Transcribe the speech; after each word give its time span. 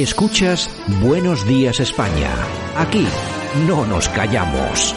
Escuchas 0.00 0.70
Buenos 1.02 1.46
Días 1.46 1.78
España. 1.78 2.30
Aquí 2.74 3.06
no 3.68 3.84
nos 3.84 4.08
callamos. 4.08 4.94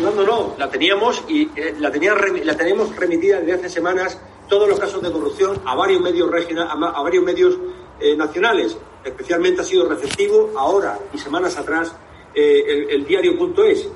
No, 0.00 0.12
no, 0.12 0.22
no, 0.22 0.54
la 0.56 0.70
teníamos 0.70 1.24
y 1.26 1.50
eh, 1.56 1.74
la, 1.80 1.90
tenía, 1.90 2.14
la 2.14 2.56
tenemos 2.56 2.94
remitida 2.94 3.40
desde 3.40 3.54
hace 3.54 3.68
semanas 3.68 4.16
todos 4.48 4.68
los 4.68 4.78
casos 4.78 5.02
de 5.02 5.10
corrupción 5.10 5.60
a 5.64 5.74
varios 5.74 6.00
medios 6.00 6.30
regional, 6.30 6.68
a, 6.70 7.02
varios 7.02 7.24
medios 7.24 7.58
eh, 7.98 8.16
nacionales. 8.16 8.78
Especialmente 9.04 9.62
ha 9.62 9.64
sido 9.64 9.88
receptivo 9.88 10.52
ahora 10.56 11.00
y 11.12 11.18
semanas 11.18 11.56
atrás 11.56 11.92
eh, 12.32 12.62
el, 12.64 12.90
el 12.90 13.06
diario.es. 13.06 13.88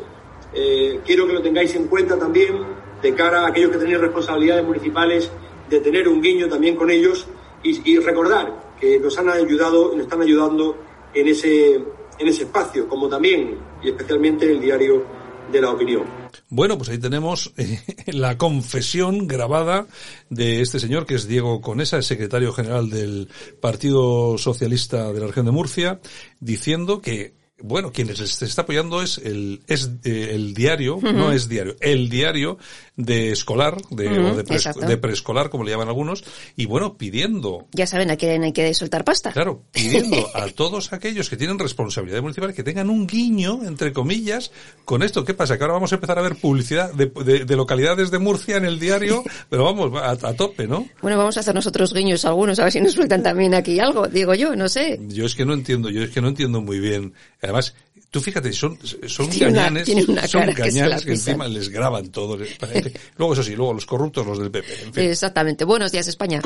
quiero 1.06 1.28
que 1.28 1.34
lo 1.34 1.40
tengáis 1.40 1.72
en 1.76 1.86
cuenta 1.86 2.18
también 2.18 2.58
de 3.00 3.14
cara 3.14 3.42
a 3.42 3.50
aquellos 3.50 3.70
que 3.70 3.78
tenéis 3.78 4.00
responsabilidades 4.00 4.64
municipales, 4.64 5.30
de 5.68 5.78
tener 5.78 6.08
un 6.08 6.20
guiño 6.20 6.48
también 6.48 6.74
con 6.74 6.90
ellos 6.90 7.28
y, 7.62 7.92
y 7.92 7.98
recordar 8.00 8.69
que 8.80 8.98
nos 8.98 9.16
han 9.18 9.28
ayudado, 9.28 9.92
nos 9.92 10.02
están 10.02 10.22
ayudando 10.22 10.76
en 11.14 11.28
ese, 11.28 11.74
en 11.74 12.28
ese 12.28 12.44
espacio, 12.44 12.88
como 12.88 13.08
también 13.08 13.58
y 13.82 13.88
especialmente 13.88 14.50
el 14.50 14.60
diario 14.60 15.04
de 15.50 15.60
la 15.60 15.70
opinión. 15.70 16.04
Bueno, 16.48 16.76
pues 16.76 16.90
ahí 16.90 16.98
tenemos 16.98 17.52
eh, 17.56 17.80
la 18.06 18.38
confesión 18.38 19.26
grabada 19.26 19.86
de 20.28 20.60
este 20.60 20.78
señor 20.78 21.06
que 21.06 21.14
es 21.14 21.26
Diego 21.26 21.60
Conesa, 21.60 21.96
el 21.96 22.02
secretario 22.02 22.52
general 22.52 22.90
del 22.90 23.28
Partido 23.60 24.38
Socialista 24.38 25.12
de 25.12 25.20
la 25.20 25.26
región 25.26 25.46
de 25.46 25.52
Murcia, 25.52 26.00
diciendo 26.40 27.00
que 27.00 27.39
bueno, 27.62 27.92
quienes 27.92 28.18
les 28.18 28.42
está 28.42 28.62
apoyando 28.62 29.02
es 29.02 29.18
el, 29.18 29.62
es 29.66 29.90
eh, 30.04 30.30
el 30.32 30.54
diario, 30.54 30.98
no 31.02 31.32
es 31.32 31.48
diario, 31.48 31.76
el 31.80 32.08
diario 32.08 32.58
de 32.96 33.30
escolar, 33.30 33.76
de, 33.90 34.08
o 34.18 34.34
de, 34.34 34.96
preescolar, 34.98 35.50
como 35.50 35.64
le 35.64 35.70
llaman 35.70 35.88
algunos, 35.88 36.24
y 36.56 36.66
bueno, 36.66 36.96
pidiendo. 36.96 37.66
Ya 37.72 37.86
saben 37.86 38.10
a 38.10 38.16
quién 38.16 38.42
hay 38.42 38.52
que 38.52 38.72
soltar 38.74 39.04
pasta. 39.04 39.32
Claro, 39.32 39.62
pidiendo 39.72 40.28
a 40.34 40.46
todos 40.48 40.92
aquellos 40.92 41.30
que 41.30 41.36
tienen 41.36 41.58
responsabilidad 41.58 42.20
municipal 42.20 42.52
que 42.52 42.62
tengan 42.62 42.90
un 42.90 43.06
guiño, 43.06 43.60
entre 43.64 43.92
comillas, 43.92 44.50
con 44.84 45.02
esto. 45.02 45.24
¿Qué 45.24 45.34
pasa? 45.34 45.56
Que 45.56 45.64
ahora 45.64 45.74
vamos 45.74 45.92
a 45.92 45.96
empezar 45.96 46.18
a 46.18 46.22
ver 46.22 46.36
publicidad 46.36 46.92
de, 46.92 47.56
localidades 47.56 48.10
de 48.10 48.18
Murcia 48.18 48.56
en 48.56 48.64
el 48.64 48.78
diario, 48.78 49.22
pero 49.48 49.64
vamos, 49.64 49.92
a, 50.00 50.10
a, 50.10 50.34
tope, 50.34 50.66
¿no? 50.66 50.86
Bueno, 51.02 51.16
vamos 51.16 51.36
a 51.36 51.40
hacer 51.40 51.54
nosotros 51.54 51.92
guiños 51.92 52.24
algunos, 52.24 52.58
a 52.58 52.64
ver 52.64 52.72
si 52.72 52.80
nos 52.80 52.92
sueltan 52.92 53.22
también 53.22 53.54
aquí 53.54 53.80
algo, 53.80 54.08
digo 54.08 54.34
yo, 54.34 54.54
no 54.56 54.68
sé. 54.68 55.00
Yo 55.08 55.24
es 55.24 55.34
que 55.34 55.44
no 55.44 55.54
entiendo, 55.54 55.90
yo 55.90 56.02
es 56.02 56.10
que 56.10 56.20
no 56.20 56.28
entiendo 56.28 56.60
muy 56.60 56.80
bien 56.80 57.14
Además, 57.50 57.74
tú 58.10 58.20
fíjate, 58.20 58.52
son, 58.52 58.78
son 59.06 59.28
gañanes, 59.36 59.88
son 60.28 60.46
gañanes 60.54 61.04
que, 61.04 61.12
encima 61.12 61.48
les 61.48 61.68
graban 61.68 62.10
todo. 62.10 62.38
luego 63.16 63.32
eso 63.32 63.42
sí, 63.42 63.56
luego 63.56 63.74
los 63.74 63.86
corruptos, 63.86 64.24
los 64.24 64.38
del 64.38 64.50
PP. 64.50 65.10
Exactamente. 65.10 65.64
Buenos 65.64 65.90
días, 65.90 66.06
España. 66.06 66.40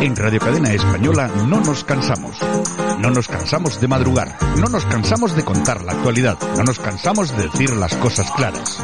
En 0.00 0.16
Radio 0.16 0.40
Cadena 0.40 0.72
Española 0.72 1.30
no 1.46 1.60
nos 1.60 1.84
cansamos. 1.84 2.40
No 3.02 3.10
nos 3.10 3.26
cansamos 3.26 3.80
de 3.80 3.88
madrugar. 3.88 4.38
No 4.58 4.66
nos 4.68 4.86
cansamos 4.86 5.34
de 5.34 5.44
contar 5.44 5.82
la 5.82 5.90
actualidad. 5.90 6.38
No 6.56 6.62
nos 6.62 6.78
cansamos 6.78 7.36
de 7.36 7.48
decir 7.48 7.70
las 7.74 7.96
cosas 7.96 8.30
claras. 8.30 8.78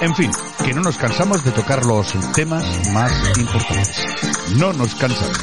En 0.00 0.12
fin, 0.16 0.28
que 0.64 0.74
no 0.74 0.80
nos 0.80 0.96
cansamos 0.98 1.44
de 1.44 1.52
tocar 1.52 1.86
los 1.86 2.12
temas 2.32 2.64
más 2.92 3.12
importantes. 3.38 4.04
No 4.56 4.72
nos 4.72 4.92
cansamos. 4.96 5.38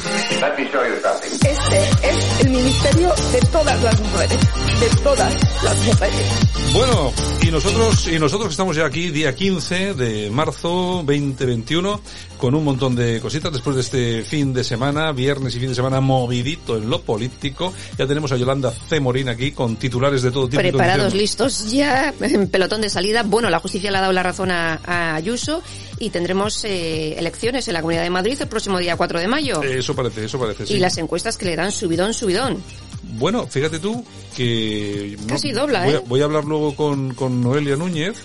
Este 1.42 1.82
es 2.02 2.40
el 2.40 2.50
ministerio 2.50 3.14
de 3.32 3.40
todas 3.50 3.82
las 3.82 3.98
mujeres. 3.98 4.38
De 4.78 5.02
todas 5.02 5.64
las 5.64 5.78
mujeres. 5.86 6.48
Bueno, 6.74 7.12
y 7.40 7.50
nosotros, 7.50 8.08
y 8.08 8.18
nosotros 8.18 8.50
estamos 8.50 8.76
ya 8.76 8.84
aquí, 8.84 9.08
día 9.08 9.34
15 9.34 9.94
de 9.94 10.30
marzo 10.30 11.02
2021, 11.06 12.00
con 12.38 12.54
un 12.54 12.64
montón 12.64 12.94
de 12.94 13.20
cositas 13.20 13.52
después 13.52 13.76
de 13.76 13.82
este 13.82 14.24
fin 14.24 14.54
de 14.54 14.64
semana, 14.64 15.12
viernes 15.12 15.54
y 15.56 15.60
fin 15.60 15.68
de 15.68 15.74
semana 15.74 16.00
movidito 16.00 16.76
en 16.76 16.88
lo 16.88 17.02
político. 17.02 17.74
Ya 17.98 18.06
tenemos 18.06 18.32
a 18.32 18.36
Yolanda 18.36 18.70
C. 18.70 19.00
Morín 19.00 19.28
aquí 19.28 19.52
con 19.52 19.76
titulares 19.76 20.22
de 20.22 20.30
todo 20.30 20.48
tipo. 20.48 20.62
Preparados, 20.62 21.14
listos, 21.14 21.70
ya 21.70 22.14
en 22.20 22.48
pelotón 22.48 22.80
de 22.80 22.88
salida. 22.88 23.24
Bueno, 23.24 23.50
la 23.50 23.58
justicia 23.58 23.90
le 23.90 23.98
ha 23.98 24.00
dado 24.00 24.12
la 24.12 24.22
razón 24.22 24.50
a, 24.50 24.78
Ayuso 25.14 25.62
y 25.98 26.10
tendremos 26.10 26.64
eh, 26.64 27.18
elecciones 27.18 27.66
en 27.66 27.74
la 27.74 27.80
Comunidad 27.80 28.02
de 28.02 28.10
Madrid 28.10 28.38
el 28.40 28.46
próximo 28.46 28.78
día 28.78 28.96
4 28.96 29.18
de 29.18 29.28
mayo. 29.28 29.62
Eso 29.62 29.94
parece, 29.94 30.24
eso 30.24 30.38
parece, 30.38 30.66
sí. 30.66 30.74
Y 30.74 30.78
las 30.78 30.96
encuestas 30.98 31.36
que 31.36 31.46
le 31.46 31.56
dan 31.56 31.72
subidón, 31.72 32.14
subidón. 32.14 32.62
Bueno, 33.02 33.46
fíjate 33.46 33.78
tú 33.80 34.04
que... 34.36 35.16
Casi 35.26 35.52
dobla, 35.52 35.84
voy, 35.84 35.94
¿eh? 35.94 36.00
Voy 36.06 36.20
a 36.20 36.24
hablar 36.24 36.44
luego 36.44 36.76
con, 36.76 37.14
con 37.14 37.42
Noelia 37.42 37.76
Núñez, 37.76 38.16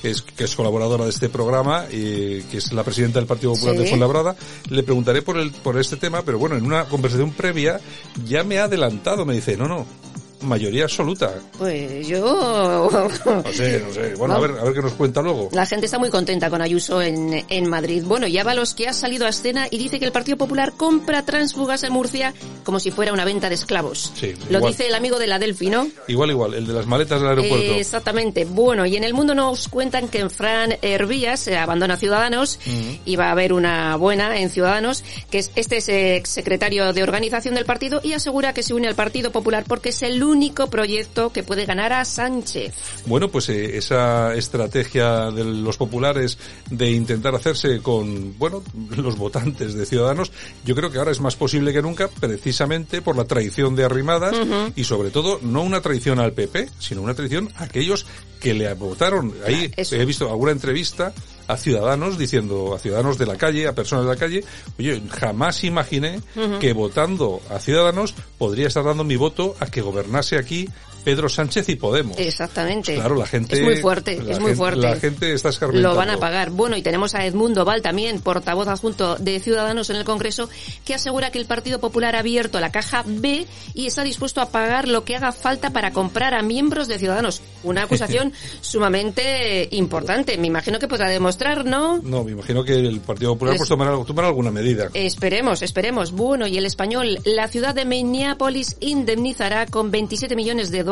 que 0.00 0.10
es, 0.10 0.22
que 0.22 0.44
es 0.44 0.54
colaboradora 0.54 1.04
de 1.04 1.10
este 1.10 1.28
programa, 1.28 1.86
y 1.90 2.42
que 2.42 2.58
es 2.58 2.72
la 2.72 2.84
presidenta 2.84 3.18
del 3.18 3.26
Partido 3.26 3.52
Popular 3.52 3.76
de 3.76 3.86
Fuenlabrada. 3.86 4.36
Le 4.68 4.82
preguntaré 4.82 5.22
por, 5.22 5.38
el, 5.38 5.50
por 5.50 5.78
este 5.78 5.96
tema, 5.96 6.22
pero 6.22 6.38
bueno, 6.38 6.56
en 6.56 6.64
una 6.64 6.84
conversación 6.86 7.32
previa 7.32 7.80
ya 8.26 8.44
me 8.44 8.58
ha 8.58 8.64
adelantado, 8.64 9.24
me 9.24 9.34
dice, 9.34 9.56
no, 9.56 9.68
no, 9.68 9.86
mayoría 10.42 10.84
absoluta. 10.84 11.34
Pues 11.58 12.06
yo... 12.06 12.88
No 13.30 13.52
sé, 13.52 13.82
no 13.86 13.92
sé. 13.92 14.14
Bueno, 14.16 14.34
a 14.34 14.40
ver, 14.40 14.50
a 14.52 14.64
ver 14.64 14.74
qué 14.74 14.82
nos 14.82 14.92
cuenta 14.92 15.22
luego. 15.22 15.48
La 15.52 15.66
gente 15.66 15.86
está 15.86 15.98
muy 15.98 16.10
contenta 16.10 16.50
con 16.50 16.62
Ayuso 16.62 17.00
en, 17.02 17.44
en 17.48 17.68
Madrid. 17.68 18.02
Bueno, 18.04 18.26
ya 18.26 18.44
va 18.44 18.54
los 18.54 18.74
que 18.74 18.88
ha 18.88 18.92
salido 18.92 19.26
a 19.26 19.30
escena 19.30 19.66
y 19.70 19.78
dice 19.78 19.98
que 19.98 20.04
el 20.04 20.12
Partido 20.12 20.36
Popular 20.36 20.72
compra 20.76 21.24
transfugas 21.24 21.82
en 21.84 21.92
Murcia 21.92 22.34
como 22.64 22.80
si 22.80 22.90
fuera 22.90 23.12
una 23.12 23.24
venta 23.24 23.48
de 23.48 23.54
esclavos. 23.54 24.12
Sí, 24.14 24.34
Lo 24.48 24.60
dice 24.60 24.86
el 24.86 24.94
amigo 24.94 25.18
de 25.18 25.26
la 25.26 25.38
Delphi, 25.38 25.70
¿no? 25.70 25.88
Igual, 26.08 26.30
igual, 26.30 26.54
el 26.54 26.66
de 26.66 26.72
las 26.72 26.86
maletas 26.86 27.20
del 27.20 27.30
aeropuerto. 27.30 27.74
exactamente. 27.74 28.44
Bueno, 28.44 28.86
y 28.86 28.96
en 28.96 29.04
el 29.04 29.14
mundo 29.14 29.34
nos 29.34 29.68
cuentan 29.68 30.08
que 30.08 30.18
en 30.20 30.30
Fran 30.30 30.74
Hervías 30.82 31.40
se 31.40 31.56
abandona 31.56 31.96
Ciudadanos 31.96 32.58
y 33.04 33.16
va 33.16 33.26
a 33.28 33.32
haber 33.32 33.52
una 33.52 33.96
buena 33.96 34.38
en 34.40 34.50
Ciudadanos, 34.50 35.04
que 35.30 35.38
es 35.38 35.50
este 35.54 35.78
es 35.78 35.88
ex 35.88 36.30
secretario 36.30 36.92
de 36.92 37.02
organización 37.02 37.54
del 37.54 37.64
partido 37.64 38.00
y 38.02 38.12
asegura 38.12 38.52
que 38.52 38.62
se 38.62 38.74
une 38.74 38.88
al 38.88 38.94
Partido 38.94 39.30
Popular 39.32 39.64
porque 39.66 39.90
es 39.90 40.02
el 40.02 40.18
único 40.30 40.68
proyecto 40.68 41.30
que 41.30 41.42
puede 41.42 41.66
ganar 41.66 41.92
a 41.92 42.04
Sánchez. 42.04 42.74
Bueno, 43.06 43.28
pues 43.28 43.48
eh, 43.48 43.76
esa 43.76 44.34
estrategia 44.34 45.30
de 45.30 45.44
los 45.44 45.76
populares 45.76 46.38
de 46.70 46.90
intentar 46.90 47.34
hacerse 47.34 47.80
con, 47.80 48.38
bueno, 48.38 48.62
los 48.96 49.16
votantes 49.16 49.74
de 49.74 49.86
Ciudadanos, 49.86 50.32
yo 50.64 50.74
creo 50.74 50.90
que 50.90 50.98
ahora 50.98 51.10
es 51.10 51.20
más 51.20 51.36
posible 51.36 51.72
que 51.72 51.82
nunca 51.82 52.08
precisamente 52.08 53.02
por 53.02 53.16
la 53.16 53.24
traición 53.24 53.74
de 53.76 53.84
Arrimadas 53.84 54.36
y 54.76 54.84
sobre 54.84 55.10
todo 55.10 55.38
no 55.42 55.62
una 55.62 55.80
traición 55.80 56.20
al 56.20 56.32
PP, 56.32 56.68
sino 56.78 57.02
una 57.02 57.14
traición 57.14 57.50
a 57.56 57.64
aquellos 57.64 58.06
que 58.40 58.54
le 58.54 58.72
votaron. 58.74 59.34
Ahí 59.46 59.70
he 59.76 60.04
visto 60.04 60.28
alguna 60.28 60.52
entrevista 60.52 61.12
a 61.50 61.56
ciudadanos 61.56 62.18
diciendo, 62.18 62.74
a 62.74 62.78
ciudadanos 62.78 63.18
de 63.18 63.26
la 63.26 63.36
calle, 63.36 63.66
a 63.66 63.74
personas 63.74 64.04
de 64.04 64.10
la 64.10 64.16
calle, 64.16 64.44
oye, 64.78 65.02
jamás 65.10 65.64
imaginé 65.64 66.20
que 66.60 66.72
votando 66.72 67.40
a 67.50 67.58
ciudadanos 67.58 68.14
podría 68.38 68.68
estar 68.68 68.84
dando 68.84 69.04
mi 69.04 69.16
voto 69.16 69.56
a 69.60 69.66
que 69.66 69.80
gobernase 69.80 70.36
aquí 70.36 70.68
Pedro 71.04 71.28
Sánchez 71.28 71.68
y 71.68 71.76
Podemos. 71.76 72.18
Exactamente. 72.18 72.94
Claro, 72.94 73.16
la 73.16 73.26
gente... 73.26 73.56
Es 73.56 73.62
muy 73.62 73.76
fuerte, 73.76 74.20
es 74.28 74.38
muy 74.38 74.54
fuerte. 74.54 74.80
La 74.80 74.96
gente 74.96 75.32
está 75.32 75.48
escarmentando. 75.48 75.88
Lo 75.88 75.96
van 75.96 76.10
a 76.10 76.18
pagar. 76.18 76.50
Bueno, 76.50 76.76
y 76.76 76.82
tenemos 76.82 77.14
a 77.14 77.24
Edmundo 77.24 77.64
Val 77.64 77.82
también, 77.82 78.20
portavoz 78.20 78.68
adjunto 78.68 79.16
de 79.16 79.40
Ciudadanos 79.40 79.90
en 79.90 79.96
el 79.96 80.04
Congreso, 80.04 80.48
que 80.84 80.94
asegura 80.94 81.30
que 81.30 81.38
el 81.38 81.46
Partido 81.46 81.80
Popular 81.80 82.14
ha 82.16 82.20
abierto 82.20 82.60
la 82.60 82.70
caja 82.70 83.02
B 83.06 83.46
y 83.74 83.86
está 83.86 84.04
dispuesto 84.04 84.40
a 84.40 84.50
pagar 84.50 84.88
lo 84.88 85.04
que 85.04 85.16
haga 85.16 85.32
falta 85.32 85.70
para 85.70 85.92
comprar 85.92 86.34
a 86.34 86.42
miembros 86.42 86.86
de 86.88 86.98
Ciudadanos. 86.98 87.42
Una 87.62 87.84
acusación 87.84 88.32
sumamente 88.60 89.68
importante. 89.72 90.36
Me 90.38 90.46
imagino 90.46 90.78
que 90.78 90.88
podrá 90.88 91.08
demostrar, 91.08 91.64
¿no? 91.64 91.98
No, 92.02 92.24
me 92.24 92.32
imagino 92.32 92.62
que 92.62 92.74
el 92.74 93.00
Partido 93.00 93.32
Popular 93.34 93.56
pues 93.56 93.68
tomará, 93.68 94.28
alguna 94.28 94.50
medida. 94.50 94.88
Esperemos, 94.92 95.62
esperemos. 95.62 96.12
Bueno, 96.12 96.46
y 96.46 96.58
el 96.58 96.66
español, 96.66 97.18
la 97.24 97.48
ciudad 97.48 97.74
de 97.74 97.84
Minneapolis 97.84 98.76
indemnizará 98.80 99.66
con 99.66 99.90
27 99.90 100.36
millones 100.36 100.70
de 100.70 100.84
dólares 100.84 100.89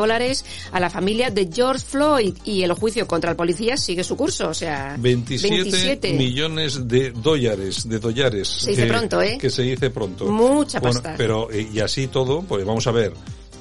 a 0.71 0.79
la 0.79 0.89
familia 0.89 1.29
de 1.29 1.49
George 1.53 1.83
Floyd 1.85 2.33
y 2.45 2.63
el 2.63 2.73
juicio 2.73 3.05
contra 3.07 3.31
el 3.31 3.35
policía 3.35 3.77
sigue 3.77 4.03
su 4.03 4.15
curso, 4.15 4.49
o 4.49 4.53
sea, 4.53 4.95
27, 4.97 6.13
millones 6.13 6.87
de 6.87 7.11
dólares, 7.11 7.87
de 7.87 7.99
dólares. 7.99 8.47
Se 8.47 8.71
dice 8.71 8.85
pronto, 8.85 9.21
¿eh? 9.21 9.37
Que 9.39 9.49
se 9.49 9.63
dice 9.63 9.89
pronto. 9.89 10.25
Mucha 10.25 10.79
pasta. 10.79 11.15
pero, 11.17 11.51
eh, 11.51 11.67
y 11.73 11.79
así 11.79 12.07
todo, 12.07 12.41
pues 12.43 12.65
vamos 12.65 12.87
a 12.87 12.91
ver, 12.91 13.13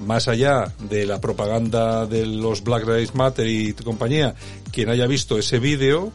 más 0.06 0.28
allá 0.28 0.72
de 0.88 1.06
la 1.06 1.20
propaganda 1.20 2.06
de 2.06 2.26
los 2.26 2.62
Black 2.62 2.86
Lives 2.86 3.14
Matter 3.14 3.46
y 3.46 3.72
compañía, 3.72 4.34
quien 4.70 4.88
haya 4.90 5.06
visto 5.06 5.38
ese 5.38 5.58
vídeo, 5.58 6.12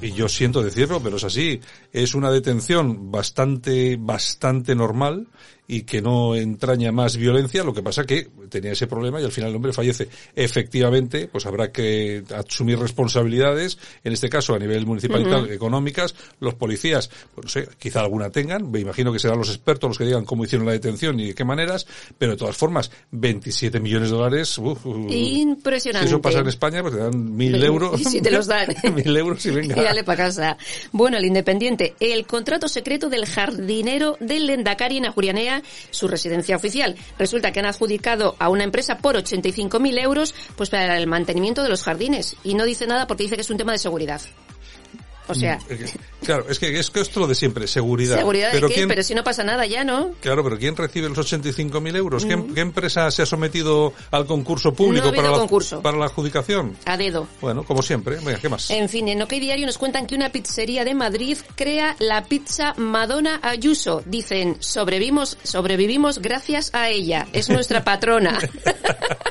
y 0.00 0.12
yo 0.12 0.28
siento 0.28 0.62
decirlo, 0.62 1.00
pero 1.02 1.16
es 1.16 1.24
así, 1.24 1.60
es 1.92 2.14
una 2.14 2.30
detención 2.30 3.10
bastante, 3.10 3.96
bastante 3.98 4.74
normal 4.74 5.28
y 5.66 5.82
que 5.82 6.02
no 6.02 6.34
entraña 6.34 6.92
más 6.92 7.16
violencia, 7.16 7.64
lo 7.64 7.72
que 7.72 7.82
pasa 7.82 8.04
que 8.04 8.28
tenía 8.48 8.72
ese 8.72 8.86
problema 8.86 9.20
y 9.20 9.24
al 9.24 9.32
final 9.32 9.50
el 9.50 9.56
hombre 9.56 9.72
fallece. 9.72 10.08
Efectivamente, 10.34 11.28
pues 11.28 11.46
habrá 11.46 11.72
que 11.72 12.22
asumir 12.34 12.78
responsabilidades, 12.78 13.78
en 14.02 14.12
este 14.12 14.28
caso 14.28 14.54
a 14.54 14.58
nivel 14.58 14.86
municipal 14.86 15.22
y 15.22 15.24
tal, 15.24 15.50
económicas, 15.50 16.14
los 16.40 16.54
policías, 16.54 17.10
pues 17.34 17.44
no 17.44 17.48
sé, 17.48 17.68
quizá 17.78 18.00
alguna 18.00 18.30
tengan, 18.30 18.70
me 18.70 18.80
imagino 18.80 19.12
que 19.12 19.18
serán 19.18 19.38
los 19.38 19.48
expertos 19.48 19.88
los 19.88 19.98
que 19.98 20.04
digan 20.04 20.24
cómo 20.24 20.44
hicieron 20.44 20.66
la 20.66 20.72
detención 20.72 21.18
y 21.20 21.28
de 21.28 21.34
qué 21.34 21.44
maneras, 21.44 21.86
pero 22.18 22.32
de 22.32 22.38
todas 22.38 22.56
formas, 22.56 22.90
27 23.12 23.80
millones 23.80 24.10
de 24.10 24.16
dólares, 24.16 24.58
uf, 24.58 24.84
uf, 24.84 25.10
Impresionante. 25.10 26.08
Si 26.08 26.12
eso 26.12 26.20
pasa 26.20 26.40
en 26.40 26.48
España, 26.48 26.82
pues 26.82 26.94
te 26.94 27.00
dan 27.00 27.36
mil 27.36 27.62
euros. 27.62 28.00
Y 28.04 28.04
si 28.04 28.20
te 28.20 28.30
los 28.30 28.46
dan. 28.46 28.68
mil 28.94 29.16
euros 29.16 29.44
y 29.46 29.50
venga. 29.50 29.76
Y 29.80 29.84
dale 29.84 30.04
para 30.04 30.24
casa. 30.24 30.56
Bueno, 30.92 31.16
el 31.16 31.24
Independiente, 31.24 31.94
el 32.00 32.26
contrato 32.26 32.68
secreto 32.68 33.08
del 33.08 33.26
jardinero 33.26 34.16
del 34.20 34.46
Lendakari 34.46 34.98
en 34.98 35.06
Ajurianea, 35.06 35.53
su 35.90 36.08
residencia 36.08 36.56
oficial. 36.56 36.96
Resulta 37.18 37.52
que 37.52 37.60
han 37.60 37.66
adjudicado 37.66 38.36
a 38.38 38.48
una 38.48 38.64
empresa 38.64 38.98
por 38.98 39.16
85.000 39.16 39.98
euros 40.00 40.34
pues 40.56 40.70
para 40.70 40.98
el 40.98 41.06
mantenimiento 41.06 41.62
de 41.62 41.68
los 41.68 41.82
jardines. 41.82 42.36
Y 42.44 42.54
no 42.54 42.64
dice 42.64 42.86
nada 42.86 43.06
porque 43.06 43.24
dice 43.24 43.36
que 43.36 43.42
es 43.42 43.50
un 43.50 43.58
tema 43.58 43.72
de 43.72 43.78
seguridad. 43.78 44.20
O 45.26 45.34
sea, 45.34 45.58
Claro, 46.24 46.46
es 46.48 46.58
que 46.58 46.78
es 46.78 46.90
que 46.90 47.00
esto 47.00 47.20
lo 47.20 47.26
de 47.26 47.34
siempre, 47.34 47.66
seguridad. 47.66 48.16
¿seguridad 48.18 48.48
pero 48.52 48.66
de 48.68 48.72
qué? 48.72 48.78
¿quién- 48.80 48.88
Pero 48.88 49.02
si 49.02 49.14
no 49.14 49.22
pasa 49.24 49.44
nada 49.44 49.66
ya, 49.66 49.84
¿no? 49.84 50.12
Claro, 50.20 50.42
pero 50.44 50.58
¿quién 50.58 50.74
recibe 50.76 51.08
los 51.08 51.18
85.000 51.18 51.96
euros? 51.96 52.24
¿Qué, 52.24 52.42
qué 52.54 52.60
empresa 52.60 53.10
se 53.10 53.22
ha 53.22 53.26
sometido 53.26 53.92
al 54.10 54.26
concurso 54.26 54.72
público 54.74 55.06
No 55.06 55.12
ha 55.12 55.16
para, 55.16 55.30
la, 55.30 55.38
concurso. 55.38 55.82
para 55.82 55.98
la 55.98 56.06
adjudicación? 56.06 56.76
A 56.86 56.96
dedo. 56.96 57.26
Bueno, 57.40 57.62
como 57.64 57.82
siempre. 57.82 58.16
Venga, 58.16 58.38
¿qué 58.38 58.48
más? 58.48 58.70
En 58.70 58.88
fin, 58.88 59.08
en 59.08 59.20
OK 59.22 59.30
Diario 59.32 59.66
nos 59.66 59.76
cuentan 59.78 60.06
que 60.06 60.14
una 60.14 60.30
pizzería 60.30 60.84
de 60.84 60.94
Madrid 60.94 61.36
crea 61.56 61.94
la 61.98 62.24
pizza 62.24 62.74
Madonna 62.76 63.40
Ayuso. 63.42 64.02
Dicen, 64.06 64.56
sobrevivimos, 64.60 65.36
sobrevivimos 65.42 66.18
gracias 66.20 66.70
a 66.74 66.88
ella. 66.88 67.26
Es 67.32 67.48
nuestra 67.50 67.84
patrona. 67.84 68.38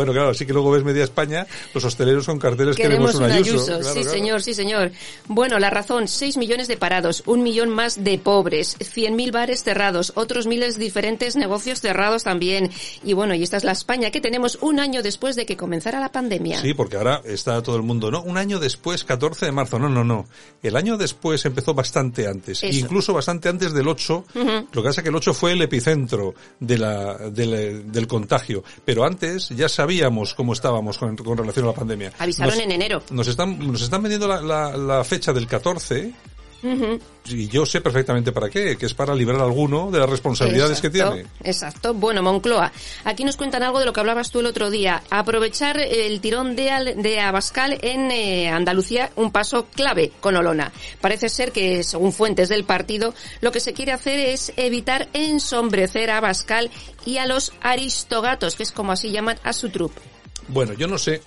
bueno, 0.00 0.14
claro, 0.14 0.32
sí 0.32 0.46
que 0.46 0.54
luego 0.54 0.70
ves 0.70 0.82
media 0.82 1.04
España, 1.04 1.46
los 1.74 1.84
hosteleros 1.84 2.24
con 2.24 2.38
carteles 2.38 2.74
queremos, 2.74 3.12
Queremos 3.12 3.14
un 3.16 3.36
Ayuso. 3.36 3.54
Ayuso. 3.54 3.66
Claro, 3.80 3.84
sí, 3.84 4.00
claro. 4.00 4.10
señor, 4.10 4.42
sí, 4.42 4.54
señor. 4.54 4.92
Bueno, 5.28 5.58
la 5.58 5.68
razón, 5.68 6.08
6 6.08 6.38
millones 6.38 6.68
de 6.68 6.78
parados, 6.78 7.22
un 7.26 7.42
millón 7.42 7.68
más 7.68 8.02
de 8.02 8.18
pobres, 8.18 8.78
100.000 8.78 9.30
bares 9.30 9.62
cerrados, 9.62 10.12
otros 10.14 10.46
miles 10.46 10.78
de 10.78 10.84
diferentes 10.84 11.36
negocios 11.36 11.82
cerrados 11.82 12.24
también. 12.24 12.70
Y 13.04 13.12
bueno, 13.12 13.34
y 13.34 13.42
esta 13.42 13.58
es 13.58 13.64
la 13.64 13.72
España 13.72 14.10
que 14.10 14.22
tenemos 14.22 14.56
un 14.62 14.80
año 14.80 15.02
después 15.02 15.36
de 15.36 15.44
que 15.44 15.58
comenzara 15.58 16.00
la 16.00 16.10
pandemia. 16.10 16.62
Sí, 16.62 16.72
porque 16.72 16.96
ahora 16.96 17.20
está 17.26 17.62
todo 17.62 17.76
el 17.76 17.82
mundo, 17.82 18.10
¿no? 18.10 18.22
Un 18.22 18.38
año 18.38 18.58
después, 18.58 19.04
14 19.04 19.44
de 19.44 19.52
marzo. 19.52 19.78
No, 19.78 19.90
no, 19.90 20.02
no. 20.02 20.26
El 20.62 20.76
año 20.76 20.96
después 20.96 21.44
empezó 21.44 21.74
bastante 21.74 22.26
antes. 22.26 22.62
Eso. 22.62 22.78
Incluso 22.78 23.12
bastante 23.12 23.50
antes 23.50 23.74
del 23.74 23.86
8. 23.86 24.24
Lo 24.72 24.82
que 24.82 24.88
pasa 24.88 25.00
es 25.00 25.02
que 25.02 25.10
el 25.10 25.16
8 25.16 25.34
fue 25.34 25.52
el 25.52 25.60
epicentro 25.60 26.34
de 26.58 26.78
la, 26.78 27.18
del, 27.30 27.92
del 27.92 28.06
contagio. 28.06 28.64
Pero 28.84 29.04
antes 29.04 29.50
ya 29.50 29.68
sabíamos 29.90 30.34
cómo 30.34 30.52
estábamos 30.52 30.96
con, 30.98 31.16
con 31.16 31.36
relación 31.36 31.64
a 31.64 31.68
la 31.68 31.74
pandemia. 31.74 32.12
Avisaron 32.20 32.54
Nos- 32.54 32.62
en 32.64 32.70
enero. 32.70 33.02
Nos 33.10 33.26
están, 33.26 33.58
nos 33.72 33.82
están 33.82 34.00
vendiendo 34.02 34.28
la, 34.28 34.40
la, 34.40 34.76
la 34.76 35.02
fecha 35.04 35.32
del 35.32 35.48
14. 35.48 36.14
Y 36.62 37.48
yo 37.48 37.64
sé 37.64 37.80
perfectamente 37.80 38.32
para 38.32 38.50
qué, 38.50 38.76
que 38.76 38.86
es 38.86 38.94
para 38.94 39.14
librar 39.14 39.40
a 39.40 39.44
alguno 39.44 39.90
de 39.90 39.98
las 39.98 40.10
responsabilidades 40.10 40.80
que 40.80 40.90
tiene. 40.90 41.26
Exacto. 41.42 41.94
Bueno, 41.94 42.22
Moncloa, 42.22 42.70
aquí 43.04 43.24
nos 43.24 43.36
cuentan 43.36 43.62
algo 43.62 43.78
de 43.78 43.86
lo 43.86 43.92
que 43.92 44.00
hablabas 44.00 44.30
tú 44.30 44.40
el 44.40 44.46
otro 44.46 44.70
día. 44.70 45.02
Aprovechar 45.10 45.78
el 45.78 46.20
tirón 46.20 46.56
de, 46.56 46.70
Al- 46.70 47.02
de 47.02 47.20
Abascal 47.20 47.78
en 47.82 48.10
eh, 48.10 48.48
Andalucía, 48.50 49.10
un 49.16 49.30
paso 49.32 49.66
clave 49.74 50.12
con 50.20 50.36
Olona. 50.36 50.72
Parece 51.00 51.28
ser 51.28 51.52
que, 51.52 51.82
según 51.82 52.12
fuentes 52.12 52.48
del 52.48 52.64
partido, 52.64 53.14
lo 53.40 53.52
que 53.52 53.60
se 53.60 53.72
quiere 53.72 53.92
hacer 53.92 54.18
es 54.20 54.52
evitar 54.56 55.08
ensombrecer 55.12 56.10
a 56.10 56.18
Abascal 56.18 56.70
y 57.06 57.16
a 57.18 57.26
los 57.26 57.52
aristogatos, 57.62 58.56
que 58.56 58.64
es 58.64 58.72
como 58.72 58.92
así 58.92 59.10
llaman 59.10 59.38
a 59.44 59.52
su 59.52 59.70
trupe. 59.70 60.00
Bueno, 60.48 60.72
yo 60.74 60.86
no 60.88 60.98
sé, 60.98 61.22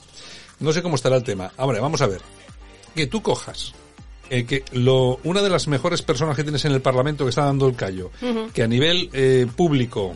no 0.59 0.71
sé 0.73 0.81
cómo 0.83 0.95
estará 0.95 1.15
el 1.15 1.23
tema. 1.23 1.51
Ahora, 1.57 1.79
vamos 1.81 2.01
a 2.01 2.07
ver. 2.07 2.21
Que 2.93 3.07
tú 3.07 3.21
cojas 3.23 3.73
eh, 4.33 4.45
que 4.45 4.63
lo, 4.71 5.19
una 5.23 5.43
de 5.43 5.49
las 5.51 5.67
mejores 5.67 6.01
personas 6.01 6.35
que 6.35 6.41
tienes 6.43 6.65
en 6.65 6.71
el 6.71 6.81
Parlamento 6.81 7.23
que 7.23 7.29
está 7.29 7.45
dando 7.45 7.67
el 7.67 7.75
callo, 7.75 8.09
que 8.51 8.63
a 8.63 8.67
nivel 8.67 9.11
eh, 9.13 9.45
público 9.55 10.13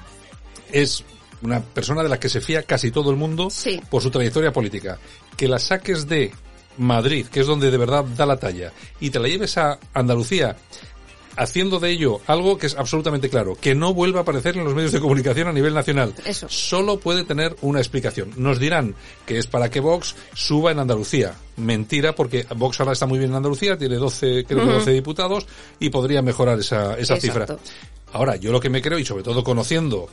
es 0.72 1.04
una 1.44 1.62
persona 1.62 2.02
de 2.02 2.10
la 2.10 2.20
que 2.20 2.28
se 2.28 2.42
fía 2.42 2.64
casi 2.64 2.90
todo 2.90 3.12
el 3.12 3.16
mundo 3.16 3.52
Sí. 3.52 3.80
por 3.92 4.02
su 4.02 4.10
trayectoria 4.10 4.52
política, 4.52 4.98
que 5.36 5.48
la 5.48 5.60
saques 5.60 6.08
de 6.08 6.32
Madrid, 6.78 7.28
que 7.28 7.42
es 7.42 7.46
donde 7.46 7.70
de 7.70 7.78
verdad 7.78 8.06
da 8.06 8.26
la 8.26 8.38
talla, 8.38 8.74
y 9.00 9.12
te 9.12 9.20
la 9.20 9.28
lleves 9.28 9.56
a 9.60 9.78
Andalucía, 9.94 10.56
haciendo 11.38 11.80
de 11.80 11.92
ello 11.92 12.20
algo 12.28 12.58
que 12.58 12.68
es 12.68 12.76
absolutamente 12.76 13.30
claro, 13.30 13.56
que 13.56 13.76
no 13.76 13.94
vuelva 13.94 14.20
a 14.20 14.22
aparecer 14.24 14.58
en 14.58 14.66
los 14.66 14.76
medios 14.76 14.92
de 14.92 15.00
comunicación 15.00 15.48
a 15.48 15.54
nivel 15.54 15.74
nacional. 15.74 16.14
Eso. 16.26 16.48
Solo 16.50 17.00
puede 17.00 17.24
tener 17.24 17.56
una 17.62 17.80
explicación. 17.80 18.34
Nos 18.36 18.60
dirán 18.60 18.96
que 19.26 19.38
es 19.38 19.48
para 19.48 19.70
que 19.70 19.80
Vox 19.80 20.16
suba 20.34 20.72
en 20.72 20.80
Andalucía. 20.80 21.36
Mentira, 21.56 22.14
porque 22.14 22.46
Vox 22.56 22.80
ahora 22.80 22.94
está 22.94 23.06
muy 23.06 23.20
bien 23.20 23.32
en 23.32 23.38
Andalucía, 23.38 23.78
tiene 23.78 23.96
12, 23.96 24.46
creo 24.46 24.66
que 24.66 24.72
12 24.74 24.92
diputados 24.92 25.48
y 25.80 25.90
podría 25.90 26.22
mejorar 26.22 26.60
esa, 26.60 26.98
esa 26.98 27.18
cifra. 27.18 27.46
Ahora, 28.14 28.36
yo 28.36 28.52
lo 28.52 28.60
que 28.60 28.70
me 28.70 28.82
creo, 28.82 29.00
y 29.00 29.06
sobre 29.06 29.24
todo 29.24 29.44
conociendo 29.44 30.08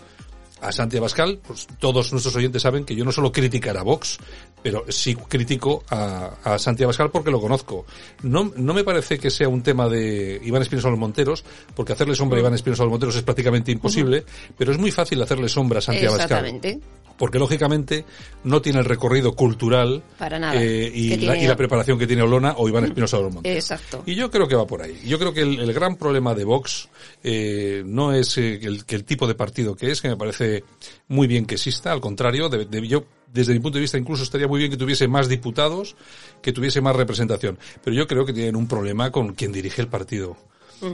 a 0.61 0.73
Santi 0.73 0.97
Abascal, 0.97 1.41
pues 1.47 1.67
todos 1.79 2.13
nuestros 2.13 2.35
oyentes 2.37 2.63
saben 2.63 2.85
que 2.85 2.95
yo 2.95 3.05
no 3.05 3.13
solo 3.13 3.31
criticar 3.31 3.77
a 3.77 3.83
Vox, 3.83 4.19
pero 4.65 4.83
sí 4.89 5.15
critico 5.15 5.85
a, 5.91 6.31
a 6.43 6.59
Santi 6.59 6.83
Abascal 6.85 7.11
porque 7.11 7.31
lo 7.31 7.39
conozco. 7.39 7.85
No, 8.23 8.51
no 8.57 8.73
me 8.73 8.83
parece 8.83 9.19
que 9.19 9.29
sea 9.31 9.47
un 9.47 9.63
tema 9.63 9.91
de 9.91 10.41
Iván 10.43 10.63
Espinosa 10.63 10.89
los 10.89 10.99
Monteros, 10.99 11.45
porque 11.77 11.93
hacerle 11.93 12.15
sombra 12.17 12.39
a 12.39 12.41
Iván 12.41 12.55
Espinosa 12.55 12.83
los 12.85 12.91
Monteros 12.91 13.15
es 13.15 13.23
prácticamente 13.23 13.71
imposible, 13.71 14.25
pero 14.57 14.73
es 14.73 14.79
muy 14.79 14.91
fácil 14.91 15.21
hacerle 15.21 15.51
sombra 15.51 15.81
a 15.81 15.83
Santi 15.83 16.07
Abascal. 16.07 16.47
Exactamente. 16.47 16.81
Porque 17.19 17.39
lógicamente 17.39 18.05
no 18.43 18.61
tiene 18.61 18.81
el 18.81 18.87
recorrido 18.87 19.37
cultural 19.37 20.03
Para 20.19 20.37
nada. 20.39 20.61
eh, 20.61 20.91
y, 20.93 21.11
la, 21.11 21.17
tiene- 21.35 21.45
y 21.45 21.47
la 21.47 21.55
preparación 21.57 21.97
que 21.97 22.09
tiene 22.09 22.23
Olona 22.23 22.55
o 22.57 22.69
Iván 22.69 22.87
Espinosa 22.87 23.19
los 23.21 23.33
Monteros. 23.33 23.57
Exacto. 23.57 24.03
Y 24.07 24.17
yo 24.17 24.31
creo 24.33 24.49
que 24.49 24.57
va 24.57 24.67
por 24.67 24.83
ahí. 24.83 24.99
Yo 25.05 25.17
creo 25.21 25.33
que 25.33 25.43
el, 25.43 25.61
el 25.61 25.73
gran 25.73 25.95
problema 25.95 26.35
de 26.35 26.43
Vox 26.45 26.89
eh, 27.23 27.83
no 27.87 28.13
es 28.13 28.37
eh, 28.39 28.59
el, 28.63 28.85
que 28.85 28.97
el 28.97 29.05
tipo 29.05 29.29
de 29.29 29.35
partido 29.37 29.77
que 29.77 29.93
es, 29.93 30.01
que 30.03 30.09
me 30.09 30.17
parece 30.17 30.65
muy 31.07 31.29
bien 31.29 31.47
que 31.47 31.55
exista, 31.55 31.93
al 31.93 32.01
contrario, 32.01 32.49
de- 32.49 32.65
de- 32.65 32.89
yo 32.89 33.05
desde 33.35 33.53
mi 33.53 33.59
punto 33.59 33.77
de 33.79 33.83
vista 33.83 33.99
incluso 33.99 34.23
estaría 34.23 34.49
muy 34.49 34.61
bien 34.61 34.71
que 34.71 34.77
tuviese 34.77 35.09
más 35.09 35.29
diputados, 35.29 35.97
que 36.41 36.53
tuviese 36.53 36.81
más 36.81 36.97
representación. 36.97 37.59
Pero 37.83 37.95
yo 37.97 38.07
creo 38.07 38.25
que 38.25 38.33
tienen 38.33 38.57
un 38.57 38.69
problema 38.69 39.11
con 39.11 39.35
quien 39.35 39.53
dirige 39.53 39.83
el 39.83 39.89
partido. 39.89 40.37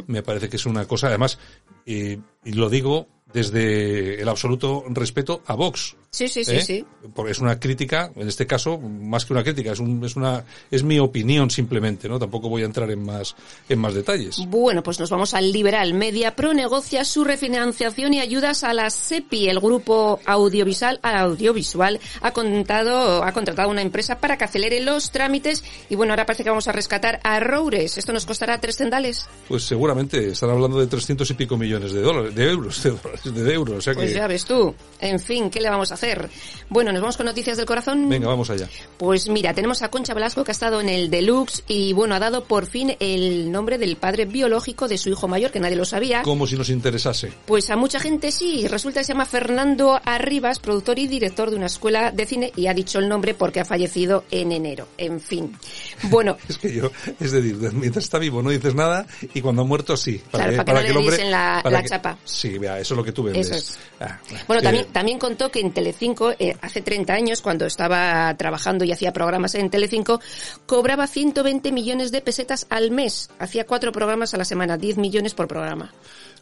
Me 0.06 0.22
parece 0.22 0.48
que 0.48 0.56
es 0.56 0.66
una 0.66 0.86
cosa, 0.86 1.08
además, 1.08 1.38
eh, 1.84 2.18
y 2.44 2.52
lo 2.52 2.70
digo 2.70 3.08
desde 3.32 4.20
el 4.20 4.28
absoluto 4.28 4.84
respeto 4.88 5.42
a 5.46 5.54
Vox. 5.54 5.96
Sí, 6.12 6.26
sí, 6.26 6.44
sí, 6.44 6.56
¿eh? 6.56 6.62
sí. 6.62 6.84
Porque 7.14 7.30
es 7.30 7.38
una 7.38 7.60
crítica, 7.60 8.10
en 8.16 8.26
este 8.26 8.44
caso, 8.44 8.78
más 8.78 9.24
que 9.24 9.32
una 9.32 9.44
crítica, 9.44 9.70
es, 9.72 9.78
un, 9.78 10.04
es 10.04 10.16
una, 10.16 10.44
es 10.68 10.82
mi 10.82 10.98
opinión 10.98 11.50
simplemente, 11.50 12.08
¿no? 12.08 12.18
Tampoco 12.18 12.48
voy 12.48 12.62
a 12.62 12.64
entrar 12.64 12.90
en 12.90 13.04
más, 13.04 13.36
en 13.68 13.78
más 13.78 13.94
detalles. 13.94 14.44
Bueno, 14.48 14.82
pues 14.82 14.98
nos 14.98 15.08
vamos 15.08 15.34
al 15.34 15.52
liberal. 15.52 15.94
MediaPro 15.94 16.52
negocia 16.52 17.04
su 17.04 17.22
refinanciación 17.22 18.14
y 18.14 18.20
ayudas 18.20 18.64
a 18.64 18.74
la 18.74 18.90
SEPI. 18.90 19.48
El 19.48 19.60
grupo 19.60 20.18
audiovisual, 20.26 20.98
audiovisual 21.02 22.00
ha, 22.22 22.32
contado, 22.32 23.22
ha 23.22 23.32
contratado 23.32 23.70
una 23.70 23.82
empresa 23.82 24.18
para 24.18 24.36
que 24.36 24.44
acelere 24.44 24.80
los 24.80 25.12
trámites 25.12 25.62
y 25.88 25.94
bueno, 25.94 26.12
ahora 26.12 26.26
parece 26.26 26.42
que 26.42 26.50
vamos 26.50 26.66
a 26.66 26.72
rescatar 26.72 27.20
a 27.22 27.38
Roures. 27.38 27.98
¿Esto 27.98 28.12
nos 28.12 28.26
costará 28.26 28.60
tres 28.60 28.76
cendales? 28.76 29.26
Pues 29.46 29.62
seguramente 29.62 30.30
están 30.30 30.50
hablando 30.50 30.80
de 30.80 30.88
300 30.88 31.30
y 31.30 31.34
pico 31.34 31.56
millones 31.56 31.92
de 31.92 32.00
dólares, 32.00 32.34
de 32.34 32.50
euros, 32.50 32.82
de 32.82 32.90
dólares, 32.90 33.19
de 33.24 33.54
euros, 33.54 33.78
o 33.78 33.80
sea 33.80 33.94
Pues 33.94 34.10
que, 34.10 34.16
ya 34.16 34.26
ves 34.26 34.44
tú. 34.44 34.74
En 35.00 35.18
fin, 35.18 35.50
¿qué 35.50 35.60
le 35.60 35.70
vamos 35.70 35.90
a 35.90 35.94
hacer? 35.94 36.28
Bueno, 36.68 36.92
nos 36.92 37.00
vamos 37.00 37.16
con 37.16 37.26
noticias 37.26 37.56
del 37.56 37.66
corazón. 37.66 38.08
venga, 38.08 38.28
vamos 38.28 38.50
allá. 38.50 38.68
Pues 38.96 39.28
mira, 39.28 39.54
tenemos 39.54 39.82
a 39.82 39.90
Concha 39.90 40.14
Velasco 40.14 40.44
que 40.44 40.50
ha 40.50 40.52
estado 40.52 40.80
en 40.80 40.88
el 40.88 41.10
Deluxe 41.10 41.64
y 41.68 41.92
bueno, 41.92 42.14
ha 42.14 42.18
dado 42.18 42.44
por 42.44 42.66
fin 42.66 42.96
el 43.00 43.50
nombre 43.50 43.78
del 43.78 43.96
padre 43.96 44.24
biológico 44.24 44.88
de 44.88 44.98
su 44.98 45.08
hijo 45.08 45.28
mayor, 45.28 45.50
que 45.50 45.60
nadie 45.60 45.76
lo 45.76 45.84
sabía. 45.84 46.22
Como 46.22 46.46
si 46.46 46.56
nos 46.56 46.70
interesase. 46.70 47.32
Pues 47.46 47.70
a 47.70 47.76
mucha 47.76 48.00
gente 48.00 48.32
sí, 48.32 48.66
resulta 48.68 49.00
que 49.00 49.04
se 49.04 49.12
llama 49.12 49.26
Fernando 49.26 50.00
Arribas, 50.04 50.58
productor 50.58 50.98
y 50.98 51.06
director 51.06 51.50
de 51.50 51.56
una 51.56 51.66
escuela 51.66 52.10
de 52.10 52.26
cine 52.26 52.52
y 52.56 52.66
ha 52.66 52.74
dicho 52.74 52.98
el 52.98 53.08
nombre 53.08 53.34
porque 53.34 53.60
ha 53.60 53.64
fallecido 53.64 54.24
en 54.30 54.52
enero. 54.52 54.88
En 54.98 55.20
fin. 55.20 55.56
Bueno, 56.04 56.36
Es 56.48 56.58
que 56.58 56.72
yo, 56.72 56.90
es 57.18 57.32
decir, 57.32 57.56
mientras 57.72 58.04
está 58.04 58.18
vivo 58.18 58.42
no 58.42 58.50
dices 58.50 58.74
nada 58.74 59.06
y 59.34 59.40
cuando 59.40 59.62
ha 59.62 59.64
muerto 59.64 59.96
sí. 59.96 60.20
Claro, 60.30 60.64
para 60.64 60.82
que 60.82 60.92
no 60.92 61.00
le 61.00 61.30
la- 61.30 61.60
para 61.62 61.82
la 61.82 61.88
chapa. 61.88 62.16
Sí, 62.24 62.58
vea, 62.58 62.78
eso 62.78 62.94
es 62.94 62.98
lo 62.98 63.04
que 63.04 63.12
tú 63.12 63.22
vendes. 63.24 63.46
Eso 63.48 63.54
es. 63.56 63.78
Ah, 64.00 64.18
Bueno, 64.46 64.60
que- 64.60 64.66
también, 64.66 64.86
también 64.92 65.18
contó 65.18 65.50
que 65.50 65.60
en 65.60 65.72
Telecinco, 65.72 66.32
eh, 66.38 66.56
hace 66.62 66.80
30 66.82 67.12
años, 67.12 67.40
cuando 67.42 67.66
estaba 67.66 68.34
trabajando 68.36 68.84
y 68.84 68.92
hacía 68.92 69.12
programas 69.12 69.54
en 69.54 69.68
Telecinco, 69.70 70.20
cobraba 70.66 71.06
120 71.06 71.72
millones 71.72 72.12
de 72.12 72.20
pesetas 72.20 72.66
al 72.70 72.90
mes. 72.90 73.28
Hacía 73.38 73.66
cuatro 73.66 73.92
programas 73.92 74.32
a 74.34 74.36
la 74.38 74.44
semana, 74.44 74.76
10 74.76 74.96
millones 74.96 75.34
por 75.34 75.48
programa. 75.48 75.92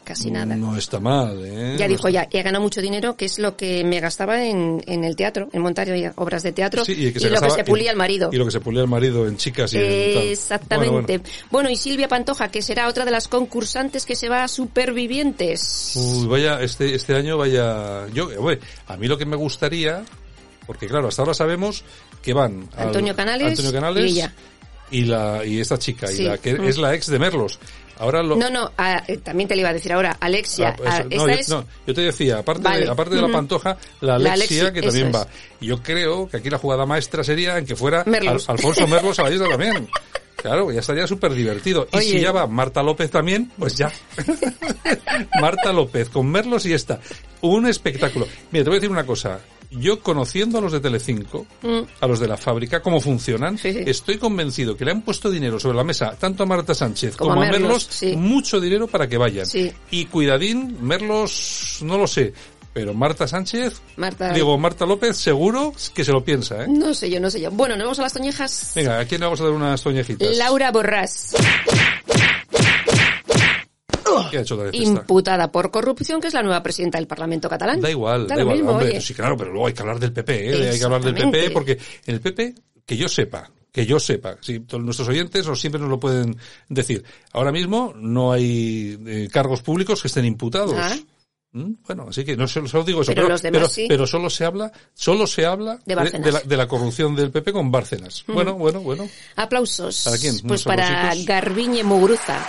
Casi 0.05 0.31
nada. 0.31 0.57
No 0.57 0.75
está 0.75 1.01
mal, 1.01 1.39
¿eh? 1.45 1.77
Ya 1.79 1.87
dijo 1.87 2.09
ya, 2.09 2.27
he 2.31 2.43
ganado 2.43 2.63
mucho 2.63 2.81
dinero, 2.81 3.15
que 3.15 3.27
es 3.27 3.39
lo 3.39 3.57
que 3.59 3.85
me 3.85 4.01
gastaba 4.01 4.43
en, 4.47 4.83
en 4.87 5.05
el 5.05 5.17
teatro, 5.17 5.51
en 5.53 5.61
montar 5.61 5.87
obras 6.17 6.43
de 6.43 6.53
teatro, 6.53 6.83
Sí, 6.85 6.93
y, 6.93 7.13
que 7.13 7.21
se 7.21 7.29
lo 7.29 7.39
que 7.41 7.51
se 7.51 7.63
pulía 7.65 7.91
el 7.91 7.97
marido. 7.99 8.31
Y 8.33 8.37
lo 8.39 8.47
que 8.47 8.51
se 8.51 8.61
pulía 8.61 8.81
el 8.81 8.89
marido 8.89 9.29
en 9.29 9.37
chicas 9.37 9.75
y 9.75 9.77
en. 9.77 9.85
Exactamente. 10.31 11.19
Bueno, 11.19 11.23
Bueno, 11.23 11.49
bueno. 11.51 11.71
y 11.71 11.77
Silvia 11.77 12.09
Pantoja, 12.09 12.49
que 12.51 12.63
será 12.63 12.89
otra 12.89 13.05
de 13.05 13.11
las 13.11 13.29
concursantes 13.29 14.07
que 14.07 14.17
se 14.17 14.31
va 14.31 14.45
a 14.45 14.49
Supervivientes. 14.49 15.93
Uy, 15.97 16.27
vaya, 16.27 16.63
este, 16.63 16.95
este 16.95 17.15
año 17.15 17.37
vaya... 17.37 18.07
Yo, 18.15 18.29
hombre, 18.39 18.61
a 18.87 18.97
mí 18.97 19.07
lo 19.09 19.19
que 19.19 19.27
me 19.27 19.37
gustaría, 19.37 20.03
porque 20.67 20.87
claro, 20.87 21.09
hasta 21.09 21.23
ahora 21.23 21.35
sabemos 21.35 21.85
que 22.23 22.33
van... 22.33 22.69
al- 22.77 22.87
Antonio 22.89 23.15
Canales 23.15 23.49
Antonio 23.51 23.73
Canales 23.73 24.05
y 24.11 24.15
ella. 24.19 24.35
Y 24.91 25.03
la 25.05 25.45
y 25.45 25.61
esta 25.61 25.79
chica, 25.79 26.07
Sí. 26.09 26.23
y 26.23 26.27
la 26.27 26.39
que 26.39 26.55
Mm. 26.55 26.65
es 26.65 26.79
la 26.79 26.95
ex 26.95 27.07
de 27.09 27.19
Merlos. 27.19 27.59
Ahora 28.01 28.23
lo... 28.23 28.37
No, 28.37 28.49
no, 28.49 28.71
a- 28.79 29.03
eh, 29.09 29.17
también 29.17 29.49
te 29.49 29.57
le 29.57 29.63
iba 29.63 29.71
a 29.71 29.73
decir 29.73 29.93
ahora, 29.93 30.17
Alexia, 30.21 30.69
Ah, 30.87 30.99
eso, 30.99 31.03
a- 31.03 31.05
no, 31.05 31.11
yo, 31.11 31.29
es... 31.29 31.49
no, 31.49 31.65
yo 31.85 31.95
te 31.95 32.01
decía, 32.03 32.39
aparte, 32.39 32.63
Vale. 32.63 32.85
de, 32.85 32.91
aparte 32.93 33.17
de 33.17 33.23
la 33.23 33.29
pantoja, 33.29 33.77
la 34.03 34.19
La 34.21 34.35
Alexia, 34.35 34.63
Alexi, 34.69 34.81
que 34.81 34.87
también 34.87 35.09
eso 35.09 35.19
va. 35.19 35.27
Y 35.61 35.67
Yo 35.67 35.83
creo 35.83 36.29
que 36.29 36.37
aquí 36.37 36.49
la 36.49 36.59
jugada 36.59 36.87
maestra 36.87 37.25
sería 37.25 37.59
en 37.59 37.67
que 37.67 37.75
fuera 37.75 38.05
Merlos. 38.07 38.49
Al- 38.49 38.55
Alfonso 38.57 38.87
Merlos 38.87 39.19
a 39.19 39.25
la 39.25 39.31
isla 39.33 39.49
también. 39.49 39.89
Claro, 40.37 40.71
ya 40.71 40.79
estaría 40.79 41.09
súper 41.09 41.35
divertido. 41.35 41.89
Y 41.93 41.99
si 41.99 42.21
ya 42.21 42.31
va 42.31 42.47
Marta 42.47 42.81
López 42.85 43.11
también, 43.11 43.51
pues 43.59 43.75
ya. 43.77 43.91
Marta 45.41 45.73
López 45.73 46.09
con 46.09 46.29
Merlos 46.31 46.67
y 46.67 46.73
esta. 46.73 47.01
Un 47.41 47.67
espectáculo. 47.67 48.27
Mira, 48.53 48.65
te 48.65 48.71
voy 48.71 48.77
a 48.77 48.81
decir 48.81 48.91
una 48.93 49.05
cosa. 49.07 49.41
Yo 49.71 50.01
conociendo 50.01 50.59
a 50.59 50.61
los 50.63 50.73
de 50.73 50.81
Telecinco, 50.81 51.47
Mm. 51.63 51.81
a 52.01 52.07
los 52.07 52.21
de 52.21 52.27
la 52.29 52.37
fábrica, 52.39 52.81
cómo 52.81 53.01
funcionan, 53.01 53.59
Sí, 53.59 53.73
sí. 53.73 53.81
estoy 53.87 54.17
convencido 54.17 54.77
que 54.77 54.85
le 54.87 54.93
han 54.93 55.03
puesto 55.03 55.31
dinero 55.31 55.61
sobre 55.61 55.77
la 55.77 55.85
mesa 55.85 56.17
tanto 56.19 56.43
a 56.43 56.47
Marta 56.47 56.75
Sánchez 56.75 57.17
Como 57.17 57.31
como, 57.33 57.43
a 57.43 57.45
Merlos, 57.45 57.61
Merlos, 57.61 57.87
sí. 57.91 58.17
mucho 58.17 58.61
dinero 58.61 58.87
para 58.87 59.07
que 59.09 59.19
vayan. 59.19 59.47
Y 59.91 60.05
cuidadín, 60.07 60.79
Merlos, 60.81 61.81
no 61.83 61.99
lo 61.99 62.07
sé, 62.07 62.33
pero 62.73 62.95
Marta 62.95 63.29
Sánchez, 63.29 63.83
Marta- 63.97 64.33
digo 64.33 64.57
Marta 64.57 64.87
López, 64.87 65.17
seguro 65.19 65.75
que 65.95 66.03
se 66.05 66.13
lo 66.13 66.25
piensa, 66.25 66.65
¿eh? 66.65 66.67
No 66.69 66.95
sé 66.95 67.11
yo, 67.11 67.21
no 67.21 67.29
sé 67.29 67.41
yo. 67.41 67.51
Bueno, 67.51 67.77
nos 67.77 67.85
vamos 67.85 67.99
a 67.99 68.03
las 68.03 68.13
toñejas. 68.15 68.73
Venga, 68.75 69.01
¿a 69.01 69.05
quién 69.05 69.21
le 69.21 69.27
vamos 69.27 69.41
a 69.41 69.45
dar 69.45 69.53
unas 69.53 69.83
toñejitas? 69.83 70.35
Laura 70.37 70.73
Borràs, 70.73 71.35
Imputada 74.73 75.51
por 75.51 75.71
corrupción, 75.71 76.21
que 76.21 76.29
es 76.29 76.35
la 76.35 76.43
nueva 76.43 76.63
presidenta 76.63 76.99
del 76.99 77.07
Parlamento 77.07 77.49
catalán. 77.49 77.81
Da 77.81 77.91
igual, 77.91 78.27
da, 78.27 78.41
igual, 78.41 78.57
mismo, 78.57 78.73
hombre. 78.73 78.89
oye. 78.89 79.01
Sí, 79.01 79.15
claro, 79.15 79.37
pero 79.37 79.51
luego 79.53 79.67
hay 79.67 79.75
que 79.75 79.83
hablar 79.83 79.99
del 79.99 80.13
PP, 80.13 80.51
¿eh? 80.51 80.71
Hay 80.71 80.79
que 80.79 80.85
hablar 80.85 81.03
del. 81.03 81.15
PP 81.15 81.51
porque 81.51 81.73
en 82.07 82.15
el 82.15 82.21
PP, 82.21 82.55
que 82.85 82.97
yo 82.97 83.09
sepa, 83.09 83.51
que 83.73 83.87
yo 83.87 84.01
sepa, 84.01 84.37
si 84.41 84.61
todos 84.61 84.83
nuestros 84.83 85.09
oyentes 85.09 85.47
nos, 85.47 85.61
siempre 85.61 85.81
nos 85.81 85.91
lo 85.91 86.01
pueden 86.01 86.37
decir. 86.69 87.05
Ahora 87.33 87.53
mismo 87.53 87.93
no 87.97 88.33
hay 88.33 88.99
eh, 89.07 89.29
cargos 89.31 89.63
públicos 89.63 90.01
que 90.03 90.09
estén 90.09 90.25
imputados. 90.25 90.75
Ah. 90.77 90.97
¿Mm? 91.53 91.73
Bueno, 91.87 92.07
así 92.11 92.25
que 92.25 92.37
no 92.37 92.47
solo, 92.47 92.69
solo 92.69 92.85
digo 92.85 93.01
eso, 93.03 93.13
Pero 93.13 93.23
pero, 93.23 93.33
los 93.33 93.43
demás 93.43 93.59
pero, 93.61 93.69
sí. 93.69 93.87
pero 93.89 94.07
solo 94.07 94.29
se 94.29 94.45
habla, 94.45 94.71
solo 94.93 95.27
se 95.27 95.47
habla 95.47 95.79
De 95.87 95.95
de 95.95 96.33
la, 96.33 96.41
de 96.41 96.57
la 96.57 96.69
corrupción 96.69 97.17
del 97.17 97.31
PP 97.31 97.53
con 97.53 97.71
Bárcenas. 97.71 98.25
Bueno, 98.27 98.55
bueno, 98.55 98.81
bueno. 98.81 99.09
Aplausos. 99.37 100.03
¿Para 100.05 100.19
quién? 100.19 100.35
Pues 100.41 100.45
¿Unos 100.45 100.65
para? 100.65 101.15
Garbiñe 101.25 101.83
Muguruza. 101.85 102.45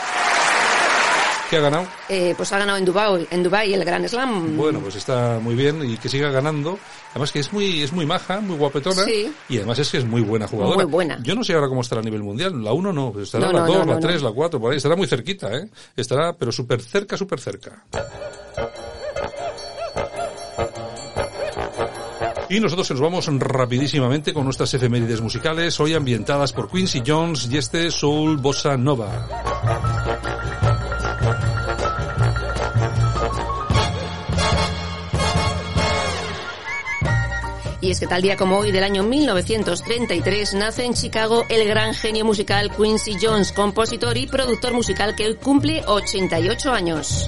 ¿Qué 1.50 1.58
ha 1.58 1.62
ganado? 1.62 1.88
Eh, 2.10 2.36
pues 2.38 2.54
ha 2.54 2.60
ganado 2.60 2.78
en 2.78 2.86
Dubai, 2.86 3.28
en 3.32 3.42
Dubai 3.42 3.74
el 3.74 3.84
Gran 3.84 4.08
Slam. 4.08 4.56
Bueno, 4.56 4.80
pues 4.82 4.96
está 4.96 5.40
muy 5.42 5.56
bien 5.56 5.84
y 5.84 5.98
que 5.98 6.08
siga 6.08 6.30
ganando. 6.30 6.78
Además 7.12 7.32
que 7.32 7.40
es 7.40 7.52
muy, 7.52 7.82
es 7.82 7.92
muy 7.92 8.06
maja, 8.06 8.40
muy 8.40 8.56
guapetona. 8.56 9.04
Sí. 9.04 9.34
Y 9.50 9.58
además 9.58 9.80
es 9.80 9.90
que 9.90 9.98
es 9.98 10.06
muy 10.06 10.22
buena 10.22 10.48
jugadora. 10.48 10.76
Muy 10.76 10.86
buena. 10.86 11.20
Yo 11.24 11.34
no 11.34 11.44
sé 11.44 11.54
ahora 11.54 11.68
cómo 11.68 11.82
estará 11.82 12.02
a 12.02 12.04
nivel 12.04 12.22
mundial. 12.22 12.64
La 12.64 12.72
1 12.72 12.94
no, 12.94 13.20
estará 13.20 13.48
No, 13.48 13.52
la 13.54 13.60
no, 13.62 13.66
2, 13.66 13.78
no, 13.78 13.86
la 13.86 13.94
no, 13.96 14.00
3, 14.00 14.22
no. 14.22 14.30
la 14.30 14.36
4, 14.36 14.60
por 14.60 14.72
ahí. 14.72 14.78
Estará 14.78 14.96
muy 14.96 15.08
cerquita, 15.08 15.52
¿eh? 15.58 15.68
Estará, 15.96 16.34
pero 16.34 16.52
súper 16.52 16.82
cerca, 16.84 17.18
súper 17.18 17.40
cerca. 17.40 17.84
Y 22.50 22.60
nosotros 22.60 22.92
nos 22.92 23.02
vamos 23.02 23.28
rapidísimamente 23.40 24.34
con 24.34 24.44
nuestras 24.44 24.72
efemérides 24.74 25.22
musicales, 25.22 25.80
hoy 25.80 25.96
ambientadas 25.96 26.54
por 26.54 26.70
Quincy 26.70 27.02
Jones 27.06 27.48
y 27.52 27.58
este 27.58 27.90
Soul 27.90 28.38
Bossa 28.38 28.78
Nova. 28.78 29.49
Y 37.90 37.92
es 37.92 38.00
que 38.00 38.06
tal 38.06 38.22
día 38.22 38.38
como 38.38 38.60
hoy 38.60 38.72
del 38.72 38.84
año 38.84 39.02
1933 39.02 40.54
nace 40.54 40.86
en 40.86 40.94
Chicago 40.94 41.44
el 41.50 41.68
gran 41.68 41.96
genio 41.96 42.24
musical 42.24 42.70
Quincy 42.70 43.16
Jones, 43.20 43.52
compositor 43.52 44.16
y 44.16 44.28
productor 44.28 44.74
musical 44.74 45.16
que 45.16 45.26
hoy 45.26 45.36
cumple 45.38 45.82
88 45.88 46.72
años. 46.72 47.28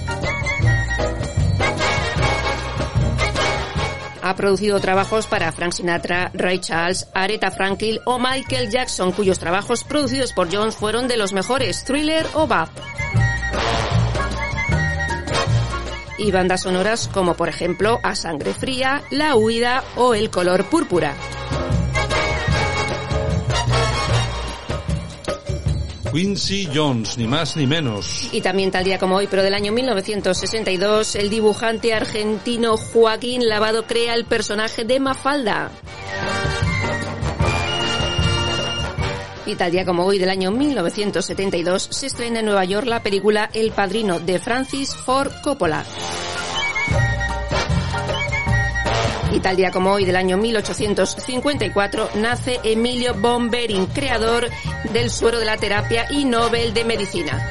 Ha 4.21 4.35
producido 4.35 4.79
trabajos 4.79 5.25
para 5.25 5.51
Frank 5.51 5.73
Sinatra, 5.73 6.29
Ray 6.35 6.59
Charles, 6.59 7.07
Aretha 7.15 7.49
Franklin 7.49 7.97
o 8.05 8.19
Michael 8.19 8.69
Jackson, 8.69 9.13
cuyos 9.13 9.39
trabajos 9.39 9.83
producidos 9.83 10.31
por 10.31 10.55
Jones 10.55 10.75
fueron 10.75 11.07
de 11.07 11.17
los 11.17 11.33
mejores, 11.33 11.83
Thriller 11.85 12.27
o 12.35 12.45
Bab. 12.45 12.69
Y 16.21 16.29
bandas 16.29 16.61
sonoras 16.61 17.07
como 17.07 17.33
por 17.33 17.49
ejemplo 17.49 17.99
A 18.03 18.13
Sangre 18.13 18.53
Fría, 18.53 19.01
La 19.09 19.35
Huida 19.35 19.83
o 19.95 20.13
El 20.13 20.29
Color 20.29 20.65
Púrpura. 20.65 21.15
Quincy 26.13 26.69
Jones, 26.71 27.17
ni 27.17 27.25
más 27.25 27.57
ni 27.57 27.65
menos. 27.65 28.29
Y 28.31 28.41
también 28.41 28.69
tal 28.69 28.83
día 28.83 28.99
como 28.99 29.15
hoy, 29.15 29.27
pero 29.31 29.41
del 29.41 29.55
año 29.55 29.71
1962, 29.71 31.15
el 31.15 31.31
dibujante 31.31 31.91
argentino 31.93 32.77
Joaquín 32.77 33.47
Lavado 33.47 33.87
crea 33.87 34.13
el 34.13 34.25
personaje 34.25 34.83
de 34.83 34.99
Mafalda. 34.99 35.71
Y 39.51 39.55
tal 39.57 39.69
día 39.69 39.83
como 39.83 40.05
hoy 40.05 40.17
del 40.17 40.29
año 40.29 40.49
1972 40.49 41.89
se 41.91 42.07
estrena 42.07 42.39
en 42.39 42.45
Nueva 42.45 42.63
York 42.63 42.87
la 42.87 43.03
película 43.03 43.49
El 43.53 43.71
Padrino 43.71 44.17
de 44.17 44.39
Francis 44.39 44.95
Ford 44.95 45.29
Coppola. 45.43 45.83
Y 49.33 49.41
tal 49.41 49.57
día 49.57 49.69
como 49.71 49.91
hoy 49.91 50.05
del 50.05 50.15
año 50.15 50.37
1854 50.37 52.11
nace 52.15 52.61
Emilio 52.63 53.13
von 53.15 53.49
Behring, 53.49 53.87
creador 53.87 54.47
del 54.93 55.09
suero 55.09 55.37
de 55.37 55.45
la 55.45 55.57
terapia 55.57 56.07
y 56.09 56.23
Nobel 56.23 56.73
de 56.73 56.85
Medicina. 56.85 57.45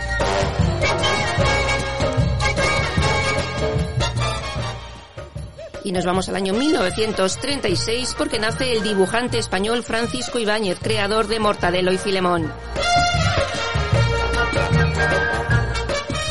Y 5.90 5.92
nos 5.92 6.04
vamos 6.04 6.28
al 6.28 6.36
año 6.36 6.54
1936 6.54 8.14
porque 8.16 8.38
nace 8.38 8.74
el 8.74 8.84
dibujante 8.84 9.38
español 9.38 9.82
Francisco 9.82 10.38
Ibáñez, 10.38 10.78
creador 10.80 11.26
de 11.26 11.40
Mortadelo 11.40 11.92
y 11.92 11.98
Filemón. 11.98 12.48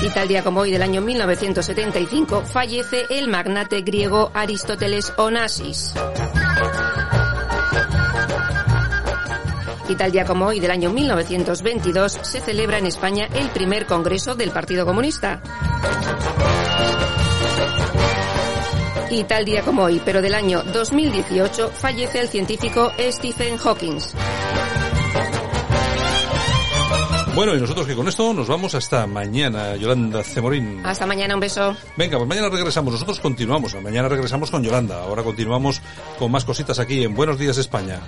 Y 0.01 0.08
tal 0.12 0.30
día 0.30 0.46
como 0.46 0.62
hoy 0.62 0.72
del 0.72 0.82
año 0.82 1.01
1975 1.01 2.44
fallece 2.46 3.06
el 3.10 3.28
magnate 3.28 3.82
griego 3.82 4.32
Aristóteles 4.34 5.12
Onassis. 5.18 5.94
Y 9.89 9.96
tal 9.96 10.13
día 10.13 10.24
como 10.24 10.46
hoy 10.46 10.62
del 10.62 10.72
año 10.72 10.89
1922 10.89 12.18
se 12.22 12.39
celebra 12.39 12.78
en 12.78 12.86
España 12.86 13.28
el 13.34 13.50
primer 13.50 13.88
congreso 13.88 14.36
del 14.36 14.51
Partido 14.51 14.86
Comunista. 14.86 15.42
Y 19.12 19.24
tal 19.24 19.46
día 19.46 19.63
como 19.63 19.84
hoy, 19.84 20.01
pero 20.06 20.22
del 20.22 20.36
año 20.36 20.62
2018, 20.63 21.72
fallece 21.74 22.22
el 22.22 22.28
científico 22.28 22.92
Stephen 23.12 23.58
Hawking. 23.58 24.00
Bueno, 27.36 27.56
y 27.56 27.62
nosotros 27.62 27.88
que 27.88 27.96
con 27.96 28.08
esto 28.08 28.34
nos 28.34 28.48
vamos 28.48 28.75
hasta 28.75 29.08
mañana, 29.08 29.75
Yolanda 29.78 30.24
Cemorín. 30.24 30.86
Hasta 30.86 31.06
mañana, 31.06 31.36
un 31.36 31.39
beso. 31.39 31.75
Venga, 31.96 32.18
pues 32.18 32.28
mañana 32.28 32.50
regresamos. 32.50 32.92
Nosotros 32.94 33.20
continuamos. 33.20 33.74
Mañana 33.82 34.10
regresamos 34.10 34.51
con 34.51 34.62
Yolanda. 34.62 35.04
Ahora 35.04 35.24
continuamos 35.24 35.82
con 36.18 36.32
más 36.32 36.44
cositas 36.44 36.80
aquí 36.80 37.04
en 37.04 37.16
Buenos 37.16 37.39
Días 37.39 37.58
España. 37.58 38.01